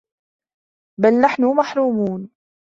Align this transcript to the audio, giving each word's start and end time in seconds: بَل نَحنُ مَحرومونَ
بَل 0.99 1.21
نَحنُ 1.21 1.43
مَحرومونَ 1.45 2.29